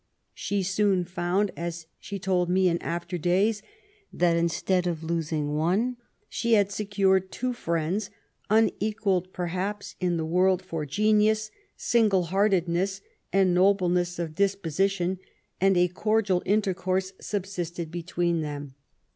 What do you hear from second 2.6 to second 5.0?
in after days, that instead